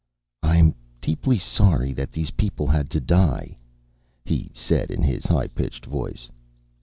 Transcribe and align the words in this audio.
"I'm 0.41 0.73
deeply 0.99 1.37
sorry 1.37 1.93
that 1.93 2.11
these 2.11 2.31
people 2.31 2.65
had 2.65 2.89
to 2.89 2.99
die," 2.99 3.55
he 4.25 4.49
said 4.51 4.89
in 4.89 5.03
his 5.03 5.27
high 5.27 5.49
pitched 5.49 5.85
voice. 5.85 6.27